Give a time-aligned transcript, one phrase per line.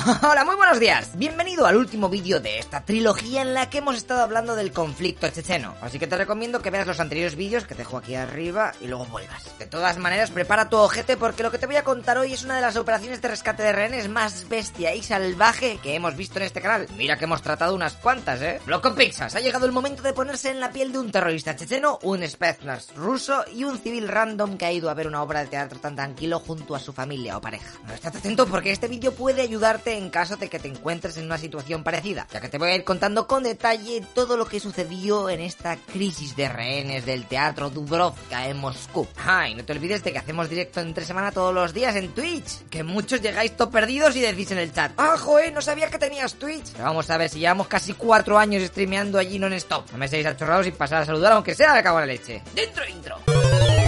[0.22, 1.10] Hola, muy buenos días.
[1.16, 5.28] Bienvenido al último vídeo de esta trilogía en la que hemos estado hablando del conflicto
[5.28, 5.74] checheno.
[5.80, 8.86] Así que te recomiendo que veas los anteriores vídeos que te dejo aquí arriba y
[8.86, 9.58] luego vuelvas.
[9.58, 12.44] De todas maneras, prepara tu ojete porque lo que te voy a contar hoy es
[12.44, 16.38] una de las operaciones de rescate de rehenes más bestia y salvaje que hemos visto
[16.38, 16.86] en este canal.
[16.96, 18.60] Mira que hemos tratado unas cuantas, ¿eh?
[18.64, 21.98] Bloco Pixas, ha llegado el momento de ponerse en la piel de un terrorista checheno,
[22.02, 25.48] un Spetsnaz ruso y un civil random que ha ido a ver una obra de
[25.48, 27.70] teatro tan tranquilo junto a su familia o pareja.
[27.92, 31.38] Estate atento porque este vídeo puede ayudarte en caso de que te encuentres en una
[31.38, 35.28] situación parecida, ya que te voy a ir contando con detalle todo lo que sucedió
[35.28, 39.06] en esta crisis de rehenes del teatro Dubrovka en Moscú.
[39.24, 42.08] Ah, y no te olvides de que hacemos directo entre semana todos los días en
[42.12, 45.90] Twitch, que muchos llegáis todo perdidos y decís en el chat, ah, joder, no sabía
[45.90, 46.72] que tenías Twitch.
[46.72, 49.90] Pero vamos a ver, si llevamos casi cuatro años streameando allí non-stop.
[49.92, 52.42] No me seáis achorrados y pasar a saludar aunque sea de cago la leche.
[52.54, 53.79] Dentro intro.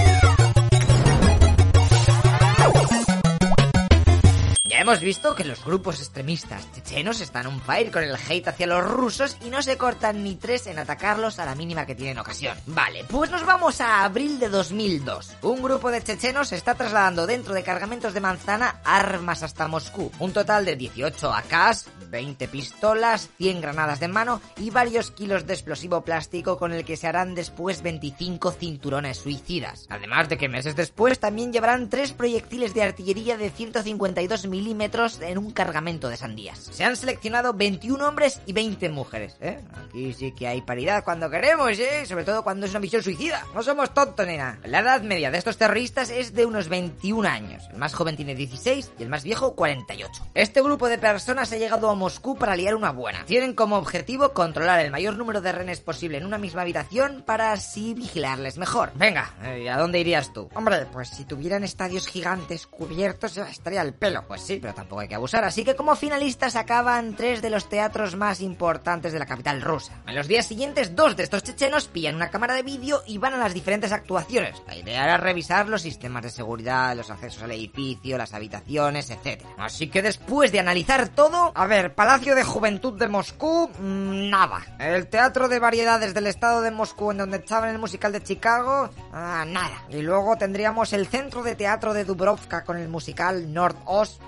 [4.82, 8.82] Hemos visto que los grupos extremistas chechenos están on fire con el hate hacia los
[8.82, 12.58] rusos y no se cortan ni tres en atacarlos a la mínima que tienen ocasión.
[12.66, 15.36] Vale, pues nos vamos a abril de 2002.
[15.42, 20.10] Un grupo de chechenos está trasladando dentro de cargamentos de manzana armas hasta Moscú.
[20.18, 25.54] Un total de 18 AKs, 20 pistolas, 100 granadas de mano y varios kilos de
[25.54, 29.86] explosivo plástico con el que se harán después 25 cinturones suicidas.
[29.90, 34.71] Además de que meses después también llevarán tres proyectiles de artillería de 152 milímetros
[35.20, 36.58] en un cargamento de sandías.
[36.58, 39.60] Se han seleccionado 21 hombres y 20 mujeres, ¿eh?
[39.74, 42.06] Aquí sí que hay paridad cuando queremos, ¿eh?
[42.06, 43.46] Sobre todo cuando es una misión suicida.
[43.54, 44.58] No somos tontos, nena.
[44.64, 47.64] La edad media de estos terroristas es de unos 21 años.
[47.70, 50.26] El más joven tiene 16 y el más viejo 48.
[50.34, 53.24] Este grupo de personas ha llegado a Moscú para liar una buena.
[53.26, 57.52] Tienen como objetivo controlar el mayor número de rehenes posible en una misma habitación para
[57.52, 58.92] así vigilarles mejor.
[58.94, 60.48] Venga, eh, ¿a dónde irías tú?
[60.54, 64.24] Hombre, pues si tuvieran estadios gigantes cubiertos estaría al pelo.
[64.26, 65.44] Pues sí, pero tampoco hay que abusar.
[65.44, 69.92] Así que como finalistas acaban tres de los teatros más importantes de la capital rusa.
[70.06, 73.34] En los días siguientes, dos de estos chechenos pillan una cámara de vídeo y van
[73.34, 74.62] a las diferentes actuaciones.
[74.66, 79.44] La idea era revisar los sistemas de seguridad, los accesos al edificio, las habitaciones, etc.
[79.58, 84.62] Así que después de analizar todo, a ver, Palacio de Juventud de Moscú, mmm, nada.
[84.78, 88.90] El Teatro de Variedades del Estado de Moscú, en donde echaban el musical de Chicago,
[89.12, 89.82] ah, nada.
[89.88, 94.20] Y luego tendríamos el Centro de Teatro de Dubrovka con el musical North Oz.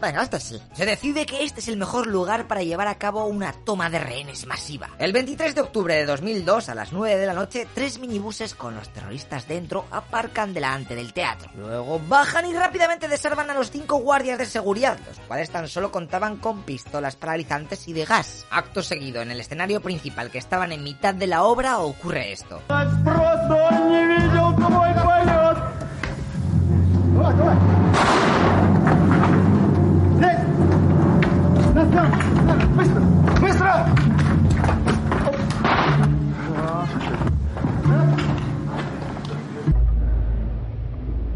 [0.00, 0.60] Bueno, este sí.
[0.72, 3.98] Se decide que este es el mejor lugar para llevar a cabo una toma de
[3.98, 4.90] rehenes masiva.
[4.98, 8.76] El 23 de octubre de 2002, a las 9 de la noche, tres minibuses con
[8.76, 11.50] los terroristas dentro aparcan delante del teatro.
[11.56, 15.90] Luego bajan y rápidamente desarman a los cinco guardias de seguridad, los cuales tan solo
[15.90, 18.46] contaban con pistolas paralizantes y de gas.
[18.50, 22.62] Acto seguido, en el escenario principal que estaban en mitad de la obra, ocurre esto.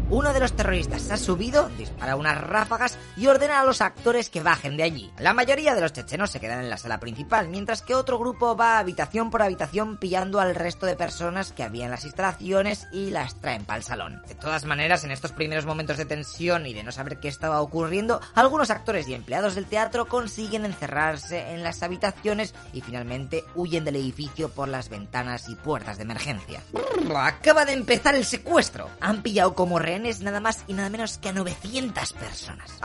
[0.09, 4.41] Uno de los terroristas ha subido, dispara unas ráfagas y ordena a los actores que
[4.41, 5.11] bajen de allí.
[5.19, 8.55] La mayoría de los chechenos se quedan en la sala principal, mientras que otro grupo
[8.55, 13.09] va habitación por habitación pillando al resto de personas que había en las instalaciones y
[13.09, 14.21] las traen para el salón.
[14.27, 17.61] De todas maneras, en estos primeros momentos de tensión y de no saber qué estaba
[17.61, 23.85] ocurriendo, algunos actores y empleados del teatro consiguen encerrarse en las habitaciones y finalmente huyen
[23.85, 26.61] del edificio por las ventanas y puertas de emergencia.
[27.15, 28.89] Acaba de empezar el secuestro.
[29.01, 32.77] Han pillado como rehenes nada más y nada menos que a 900 personas.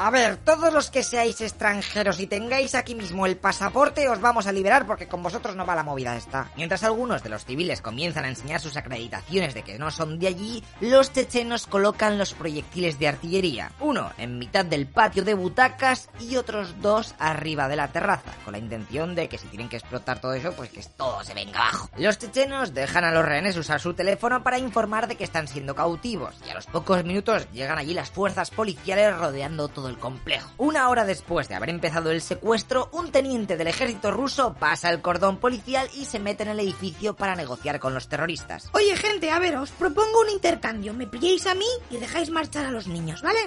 [0.45, 4.87] Todos los que seáis extranjeros y tengáis aquí mismo el pasaporte, os vamos a liberar
[4.87, 6.51] porque con vosotros no va la movida esta.
[6.57, 10.29] Mientras algunos de los civiles comienzan a enseñar sus acreditaciones de que no son de
[10.29, 13.73] allí, los chechenos colocan los proyectiles de artillería.
[13.81, 18.53] Uno en mitad del patio de butacas y otros dos arriba de la terraza, con
[18.53, 21.61] la intención de que si tienen que explotar todo eso, pues que todo se venga
[21.61, 21.91] abajo.
[21.97, 25.75] Los chechenos dejan a los rehenes usar su teléfono para informar de que están siendo
[25.75, 30.51] cautivos y a los pocos minutos llegan allí las fuerzas policiales rodeando todo el complejo.
[30.57, 35.03] Una hora después de haber empezado el secuestro, un teniente del ejército ruso pasa el
[35.03, 38.71] cordón policial y se mete en el edificio para negociar con los terroristas.
[38.73, 40.95] Oye, gente, a ver, os propongo un intercambio.
[40.95, 43.39] Me pilléis a mí y dejáis marchar a los niños, ¿vale?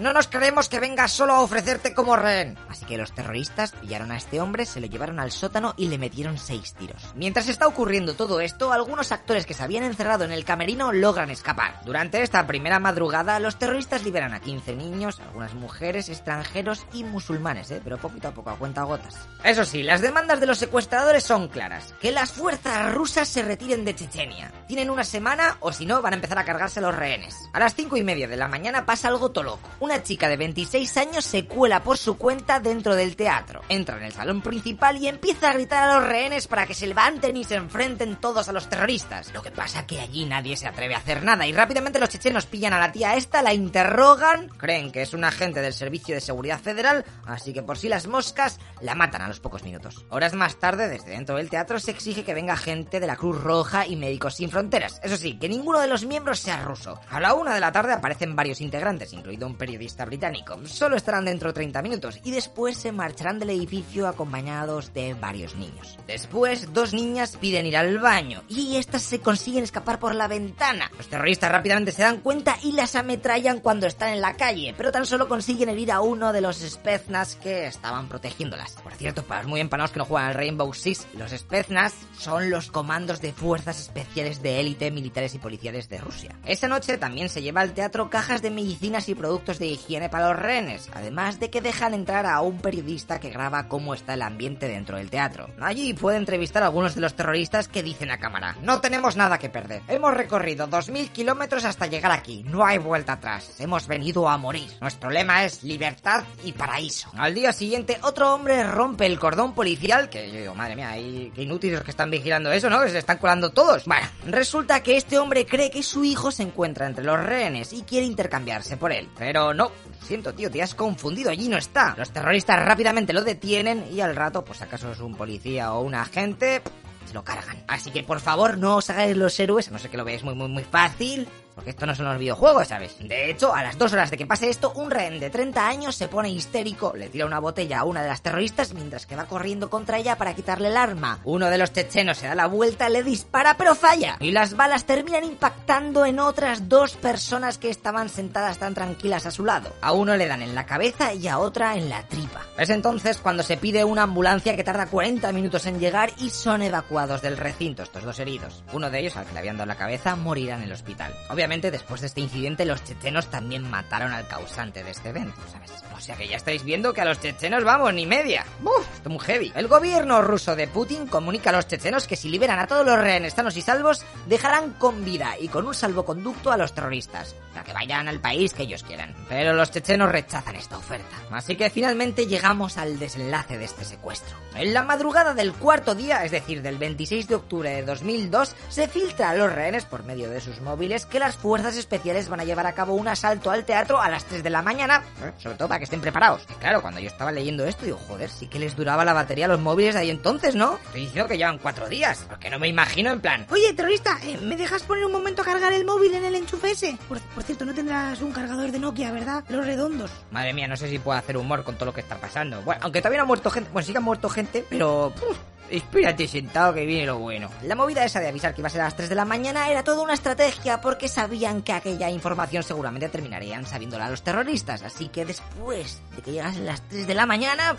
[0.00, 2.58] No nos creemos que vengas solo a ofrecerte como rehén.
[2.68, 5.98] Así que los terroristas pillaron a este hombre, se lo llevaron al sótano y le
[5.98, 7.12] metieron seis tiros.
[7.14, 11.30] Mientras está ocurriendo todo esto, algunos actores que se habían encerrado en el camerino logran
[11.30, 11.80] escapar.
[11.84, 17.70] Durante esta primera madrugada, los terroristas liberan a 15 niños, algunas mujeres, extranjeros y musulmanes,
[17.70, 17.80] ¿eh?
[17.82, 19.16] pero poquito a poco, a cuenta gotas.
[19.44, 21.94] Eso sí, las demandas de los secuestradores son claras.
[22.00, 24.52] Que las fuerzas rusas se retiren de Chechenia.
[24.66, 27.36] Tienen una semana o si no van a empezar a cargarse los rehenes.
[27.52, 29.68] A las 5 y media de la mañana pasa algo toloco.
[29.80, 33.62] Una chica de 26 años se cuela por su cuenta dentro del teatro.
[33.68, 36.86] Entra en el salón principal y empieza a gritar a los rehenes para que se
[36.86, 39.32] levanten y se enfrenten todos a los terroristas.
[39.32, 42.46] Lo que pasa que allí nadie se atreve a hacer nada y rápidamente los chechenos
[42.46, 46.20] pillan a la tía esta, la interrogan, creen que es un agente del Servicio de
[46.20, 50.06] Seguridad Federal, así que por si las moscas la matan a los pocos minutos.
[50.08, 53.40] Horas más tarde, desde dentro del teatro se exige que venga gente de la Cruz
[53.40, 55.00] Roja y Médicos Sin Fronteras.
[55.02, 57.00] Eso sí, que ninguno de los miembros sea ruso.
[57.10, 60.58] A la una de la tarde aparecen varios integrantes, incluido un periodista británico.
[60.64, 65.98] Solo estarán dentro 30 minutos y después se marcharán del edificio acompañados de varios niños.
[66.06, 70.90] Después, dos niñas piden ir al baño y estas se consiguen escapar por la ventana.
[70.96, 74.92] Los terroristas rápidamente se dan cuenta y las ametrallan cuando están en la calle, pero
[74.92, 78.72] tan solo consiguen a uno de los Spetsnaz que estaban protegiéndolas.
[78.82, 82.50] Por cierto, para los muy empanados que no juegan al Rainbow Six, los Spetsnaz son
[82.50, 86.36] los comandos de fuerzas especiales de élite militares y policiales de Rusia.
[86.44, 90.28] Esa noche también se lleva al teatro cajas de medicinas y productos de higiene para
[90.28, 94.22] los rehenes, además de que dejan entrar a un periodista que graba cómo está el
[94.22, 95.48] ambiente dentro del teatro.
[95.60, 99.38] Allí puede entrevistar a algunos de los terroristas que dicen a cámara, no tenemos nada
[99.38, 99.82] que perder.
[99.88, 103.60] Hemos recorrido 2.000 kilómetros hasta llegar aquí, no hay vuelta atrás.
[103.60, 104.70] Hemos venido a morir.
[104.80, 107.10] Nuestro lema es libertad y paraíso.
[107.16, 111.32] Al día siguiente, otro hombre rompe el cordón policial, que yo digo, madre mía, hay
[111.36, 112.82] inútiles que están vigilando eso, ¿no?
[112.82, 113.84] Que se están colando todos.
[113.84, 117.82] Bueno, resulta que este hombre cree que su hijo se encuentra entre los rehenes y
[117.82, 119.08] quiere intercambiarse por él.
[119.16, 119.70] Pero no,
[120.02, 121.94] siento, tío, te has confundido, allí no está.
[121.96, 125.94] Los terroristas rápidamente lo detienen y al rato, pues acaso es un policía o un
[125.94, 126.62] agente,
[127.06, 127.62] se lo cargan.
[127.68, 130.24] Así que por favor no os hagáis los héroes, a no sé que lo veáis
[130.24, 131.28] muy muy muy fácil.
[131.60, 132.96] Porque esto no son los videojuegos, ¿sabes?
[133.00, 135.94] De hecho, a las dos horas de que pase esto, un rehén de 30 años
[135.94, 139.26] se pone histérico, le tira una botella a una de las terroristas mientras que va
[139.26, 141.20] corriendo contra ella para quitarle el arma.
[141.24, 144.16] Uno de los chechenos se da la vuelta, le dispara, pero falla.
[144.20, 149.30] Y las balas terminan impactando en otras dos personas que estaban sentadas tan tranquilas a
[149.30, 149.70] su lado.
[149.82, 152.40] A uno le dan en la cabeza y a otra en la tripa.
[152.56, 156.62] Es entonces cuando se pide una ambulancia que tarda 40 minutos en llegar y son
[156.62, 158.64] evacuados del recinto estos dos heridos.
[158.72, 161.14] Uno de ellos, al que le habían dado la cabeza, morirá en el hospital.
[161.28, 165.72] Obviamente después de este incidente, los chechenos también mataron al causante de este evento, ¿sabes?
[165.96, 168.46] O sea que ya estáis viendo que a los chechenos vamos, ni media.
[168.60, 168.86] ¡Buf!
[168.94, 169.52] Esto es muy heavy.
[169.56, 172.96] El gobierno ruso de Putin comunica a los chechenos que si liberan a todos los
[172.96, 177.34] rehenes sanos y salvos, dejarán con vida y con un salvoconducto a los terroristas.
[177.52, 179.14] Sea, que vayan al país que ellos quieran.
[179.28, 181.16] Pero los chechenos rechazan esta oferta.
[181.32, 184.36] Así que finalmente llegamos al desenlace de este secuestro.
[184.54, 188.86] En la madrugada del cuarto día, es decir, del 26 de octubre de 2002, se
[188.86, 192.44] filtra a los rehenes por medio de sus móviles que las fuerzas especiales van a
[192.44, 195.30] llevar a cabo un asalto al teatro a las 3 de la mañana, ¿eh?
[195.38, 196.44] sobre todo para que estén preparados.
[196.50, 199.44] Y claro, cuando yo estaba leyendo esto, digo, joder, sí que les duraba la batería
[199.44, 200.80] a los móviles de ahí entonces, ¿no?
[200.86, 203.46] Estoy diciendo que llevan cuatro días, porque no me imagino en plan...
[203.48, 206.72] Oye, terrorista, eh, ¿me dejas poner un momento a cargar el móvil en el enchufe
[206.72, 206.98] ese?
[207.08, 209.44] Por, por cierto, no tendrás un cargador de Nokia, ¿verdad?
[209.50, 210.10] Los redondos.
[210.32, 212.60] Madre mía, no sé si puedo hacer humor con todo lo que está pasando.
[212.62, 215.14] Bueno, aunque todavía no ha muerto gente, bueno, sí que ha muerto gente, pero...
[215.14, 215.38] uf,
[215.70, 217.48] Espérate sentado que viene lo bueno.
[217.62, 219.68] La movida esa de avisar que iba a ser a las 3 de la mañana
[219.68, 224.82] era toda una estrategia porque sabían que aquella información seguramente terminarían sabiéndola los terroristas.
[224.82, 227.76] Así que después de que llegasen las 3 de la mañana...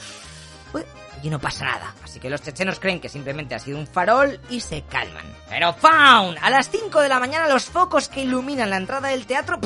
[0.71, 0.85] Pues,
[1.23, 1.95] y no pasa nada.
[2.03, 5.25] Así que los chechenos creen que simplemente ha sido un farol y se calman.
[5.49, 6.37] Pero ¡faun!
[6.41, 9.59] A las 5 de la mañana los focos que iluminan la entrada del teatro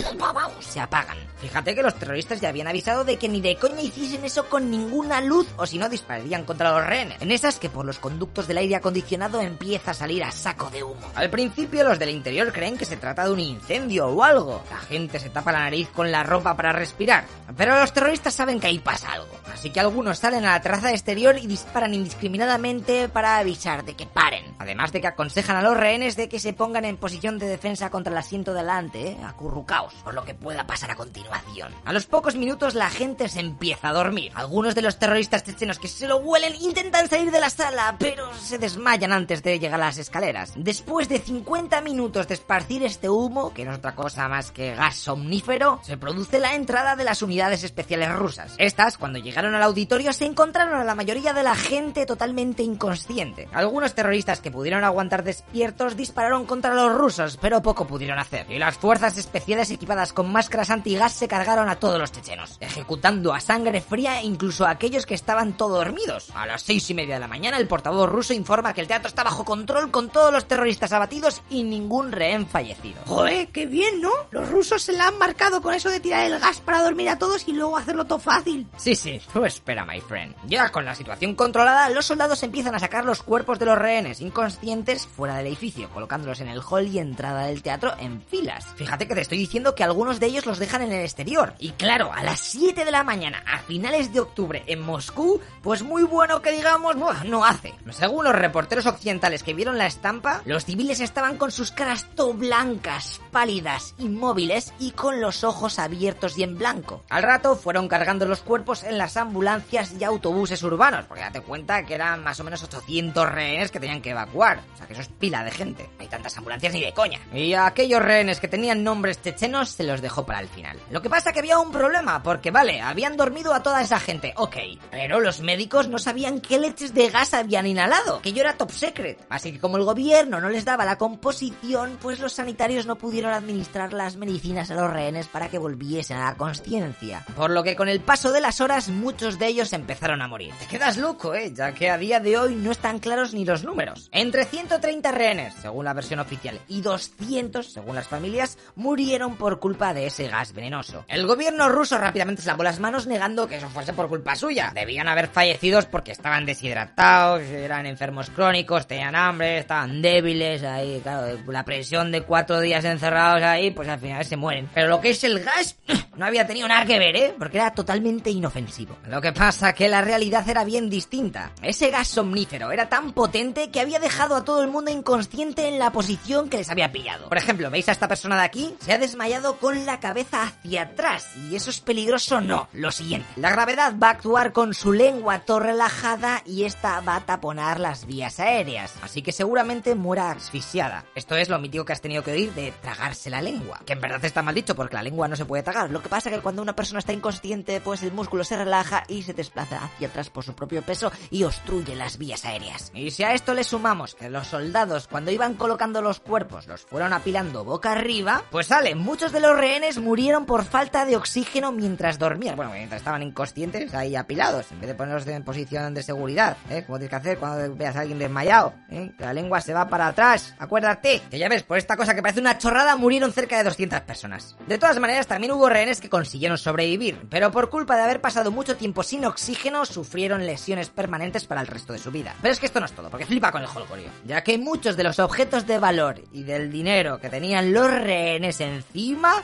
[0.60, 1.18] se apagan.
[1.38, 4.72] Fíjate que los terroristas ya habían avisado de que ni de coña hiciesen eso con
[4.72, 7.22] ninguna luz o si no dispararían contra los rehenes.
[7.22, 10.84] En esas que por los conductos del aire acondicionado empieza a salir a saco de
[10.84, 11.12] humo.
[11.14, 14.64] Al principio los del interior creen que se trata de un incendio o algo.
[14.72, 17.26] La gente se tapa la nariz con la ropa para respirar.
[17.56, 19.38] Pero los terroristas saben que ahí pasa algo.
[19.54, 24.56] Así que algunos salen a la terraza exterior disparan indiscriminadamente para avisar de que paren.
[24.60, 27.90] Además de que aconsejan a los rehenes de que se pongan en posición de defensa
[27.90, 29.18] contra el asiento delante, ¿eh?
[29.25, 31.74] acurrucaos, por lo que pueda pasar a continuación.
[31.86, 34.32] A los pocos minutos la gente se empieza a dormir.
[34.36, 38.34] Algunos de los terroristas chechenos que se lo huelen intentan salir de la sala, pero
[38.36, 40.54] se desmayan antes de llegar a las escaleras.
[40.56, 44.75] Después de 50 minutos de esparcir este humo, que no es otra cosa más que
[44.75, 48.56] gas somnífero, se produce la entrada de las unidades especiales rusas.
[48.58, 53.48] Estas, cuando llegaron al auditorio, se encontraron a la mayoría de la gente totalmente inconsciente.
[53.54, 58.50] Algunos terroristas que pudieron aguantar despiertos dispararon contra los rusos, pero poco pudieron hacer.
[58.50, 63.34] Y las fuerzas especiales equipadas con máscaras antigas se cargaron a todos los chechenos, ejecutando
[63.34, 66.30] a sangre fría incluso a aquellos que estaban todo dormidos.
[66.34, 69.08] A las seis y media de la mañana, el portavoz ruso informa que el teatro
[69.08, 73.01] está bajo control con todos los terroristas abatidos y ningún rehén fallecido.
[73.06, 74.12] Joder, qué bien, ¿no?
[74.32, 77.18] Los rusos se la han marcado con eso de tirar el gas para dormir a
[77.18, 78.68] todos y luego hacerlo todo fácil.
[78.77, 80.36] Sí, sí, tú espera, my friend.
[80.48, 84.22] Ya con la situación controlada, los soldados empiezan a sacar los cuerpos de los rehenes
[84.22, 88.65] inconscientes fuera del edificio, colocándolos en el hall y entrada del teatro en filas.
[88.75, 91.53] Fíjate que te estoy diciendo que algunos de ellos los dejan en el exterior.
[91.58, 95.82] Y claro, a las 7 de la mañana, a finales de octubre, en Moscú, pues
[95.82, 97.74] muy bueno que digamos, no hace.
[97.91, 102.34] Según los reporteros occidentales que vieron la estampa, los civiles estaban con sus caras todo
[102.34, 107.03] blancas, pálidas, inmóviles y con los ojos abiertos y en blanco.
[107.10, 111.96] Al rato fueron cargando los cuerpos en las ambulancias y autobuses urbanos, date cuenta que
[111.96, 114.60] eran más o menos 800 rehenes que tenían que evacuar.
[114.74, 115.84] O sea que eso es pila de gente.
[115.84, 117.20] No hay tantas ambulancias ni de coña.
[117.34, 120.78] Y a aquellos rehenes que tenían nombres chechenos se los dejó para el final.
[120.92, 124.34] Lo que pasa que había un problema, porque vale, habían dormido a toda esa gente,
[124.36, 124.58] ok,
[124.92, 128.72] pero los médicos no sabían qué leches de gas habían inhalado, que yo era top
[128.72, 129.26] secret.
[129.30, 133.34] Así que como el gobierno no les daba la composición, pues los sanitarios no pudieron
[133.34, 137.26] administrar las medicinas a los rehenes para que volviesen a la conciencia.
[137.36, 140.54] Por lo que con el paso de las horas muchos de ellos empezaron a morir.
[140.60, 143.64] Te quedas loco, eh, ya que a día de hoy no están claros ni los
[143.64, 144.10] números.
[144.12, 149.94] Entre 130 rehenes, según la versión oficial, y 200, según las familias, murieron por culpa
[149.94, 151.06] de ese gas venenoso.
[151.08, 154.72] El gobierno ruso rápidamente se lavó las manos negando que eso fuese por culpa suya.
[154.74, 161.38] Debían haber fallecidos porque estaban deshidratados, eran enfermos crónicos, tenían hambre, estaban débiles, ahí, claro,
[161.48, 164.70] la presión de cuatro días encerrados ahí, pues al final se mueren.
[164.74, 165.78] Pero lo que es el gas,
[166.16, 167.36] no había tenido nada que ver, ¿eh?
[167.38, 168.98] Porque era totalmente inofensivo.
[169.08, 171.51] Lo que pasa que la realidad era bien distinta.
[171.62, 175.80] Ese gas somnífero era tan potente que había dejado a todo el mundo inconsciente en
[175.80, 177.30] la posición que les había pillado.
[177.30, 178.75] Por ejemplo, ¿veis a esta persona de aquí?
[178.80, 181.36] Se ha desmayado con la cabeza hacia atrás.
[181.50, 182.42] ¿Y eso es peligroso?
[182.42, 182.68] No.
[182.74, 183.27] Lo siguiente.
[183.36, 187.80] La gravedad va a actuar con su lengua todo relajada y esta va a taponar
[187.80, 188.94] las vías aéreas.
[189.01, 191.06] Así que seguramente muera asfixiada.
[191.15, 193.82] Esto es lo mítico que has tenido que oír de tragarse la lengua.
[193.86, 195.89] Que en verdad está mal dicho porque la lengua no se puede tragar.
[195.92, 199.04] Lo que pasa es que cuando una persona está inconsciente, pues el músculo se relaja
[199.08, 202.91] y se desplaza hacia atrás por su propio peso y obstruye las vías aéreas.
[202.94, 206.82] Y si a esto le sumamos que los soldados cuando iban colocando los cuerpos los
[206.82, 211.72] fueron apilando boca arriba, pues sale, muchos de los rehenes murieron por falta de oxígeno
[211.72, 212.55] mientras dormían.
[212.55, 216.84] Bueno, mientras estaban inconscientes ahí apilados, en vez de ponerlos en posición de seguridad, ¿eh?
[216.86, 219.12] Como tienes que hacer cuando veas a alguien desmayado, ¿eh?
[219.17, 221.22] Que la lengua se va para atrás, acuérdate.
[221.29, 224.55] Que ya ves, por esta cosa que parece una chorrada murieron cerca de 200 personas.
[224.67, 228.51] De todas maneras, también hubo rehenes que consiguieron sobrevivir, pero por culpa de haber pasado
[228.51, 232.36] mucho tiempo sin oxígeno, sufrieron lesiones permanentes para el resto de su vida.
[232.42, 234.10] Pero es que esto no es todo, porque flipa con el holgorio.
[234.26, 238.60] Ya que muchos de los objetos de valor y del dinero que tenían los rehenes
[238.62, 239.44] encima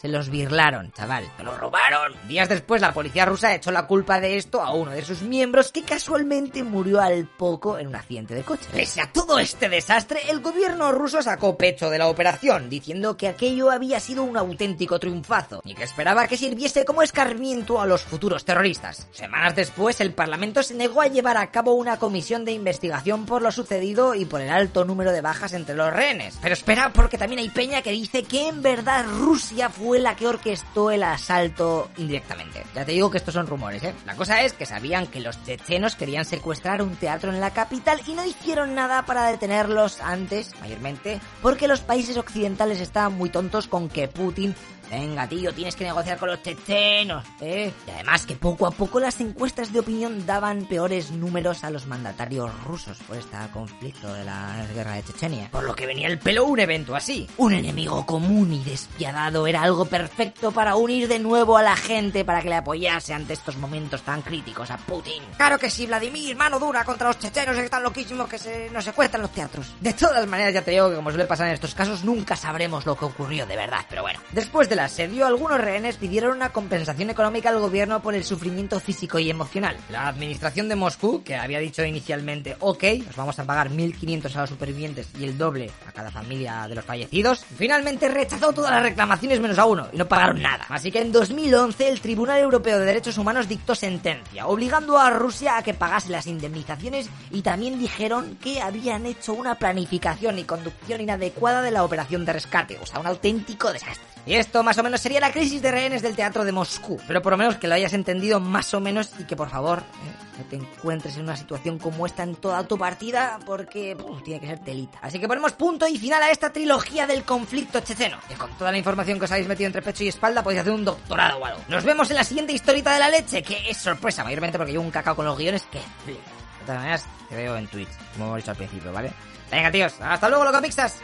[0.00, 1.28] se los birlaron, chaval.
[1.36, 2.12] ¡Se los robaron!
[2.28, 5.72] Días después, la policía rusa echó la culpa de esto a uno de sus miembros
[5.72, 8.66] que casualmente murió al poco en un accidente de coche.
[8.72, 13.26] Pese a todo este desastre, el gobierno ruso sacó pecho de la operación, diciendo que
[13.26, 18.02] aquello había sido un auténtico triunfazo y que esperaba que sirviese como escarmiento a los
[18.02, 19.08] futuros terroristas.
[19.10, 23.42] Semanas después, el parlamento se negó a llevar a cabo una comisión de investigación por
[23.42, 26.38] lo sucedido y por el alto número de bajas entre los rehenes.
[26.40, 30.16] Pero espera, porque también hay peña que dice que en verdad Rusia fue fue la
[30.16, 32.62] que orquestó el asalto indirectamente.
[32.74, 33.94] Ya te digo que estos son rumores, ¿eh?
[34.04, 37.98] La cosa es que sabían que los chechenos querían secuestrar un teatro en la capital
[38.06, 43.66] y no hicieron nada para detenerlos antes, mayormente, porque los países occidentales estaban muy tontos
[43.66, 44.54] con que Putin
[44.90, 47.72] Venga, tío, tienes que negociar con los chechenos, ¿eh?
[47.86, 51.86] Y además que poco a poco las encuestas de opinión daban peores números a los
[51.86, 55.50] mandatarios rusos por este conflicto de la guerra de Chechenia.
[55.50, 57.28] Por lo que venía el pelo un evento así.
[57.36, 62.24] Un enemigo común y despiadado era algo perfecto para unir de nuevo a la gente
[62.24, 65.22] para que le apoyase ante estos momentos tan críticos a Putin.
[65.36, 68.84] Claro que sí, Vladimir, mano dura contra los chechenos que están loquísimos que se nos
[68.84, 69.74] secuestran los teatros.
[69.80, 72.86] De todas maneras, ya te digo que como suele pasar en estos casos, nunca sabremos
[72.86, 74.20] lo que ocurrió de verdad, pero bueno.
[74.32, 79.18] Después del asedio, algunos rehenes pidieron una compensación económica al gobierno por el sufrimiento físico
[79.18, 79.76] y emocional.
[79.90, 84.40] La administración de Moscú, que había dicho inicialmente, ok, os vamos a pagar 1.500 a
[84.42, 88.84] los supervivientes y el doble a cada familia de los fallecidos, finalmente rechazó todas las
[88.84, 90.64] reclamaciones menos a uno y no pagaron nada.
[90.68, 95.56] Así que en 2011 el Tribunal Europeo de Derechos Humanos dictó sentencia, obligando a Rusia
[95.56, 101.00] a que pagase las indemnizaciones y también dijeron que habían hecho una planificación y conducción
[101.00, 104.17] inadecuada de la operación de rescate, o sea, un auténtico desastre.
[104.28, 107.22] Y esto más o menos sería la crisis de rehenes del teatro de Moscú, pero
[107.22, 110.36] por lo menos que lo hayas entendido más o menos y que por favor eh,
[110.36, 114.46] no te encuentres en una situación como esta en toda tu partida porque tiene que
[114.48, 114.98] ser telita.
[115.00, 118.18] Así que ponemos punto y final a esta trilogía del conflicto checheno.
[118.28, 120.74] Y con toda la información que os habéis metido entre pecho y espalda podéis hacer
[120.74, 121.60] un doctorado o algo.
[121.66, 124.84] Nos vemos en la siguiente historita de la leche, que es sorpresa, mayormente porque llevo
[124.84, 125.78] un cacao con los guiones que.
[125.78, 126.18] De
[126.66, 129.10] todas maneras, te veo en Twitch, como hemos dicho al principio, ¿vale?
[129.50, 130.98] Venga, tíos, hasta luego, loco pixas.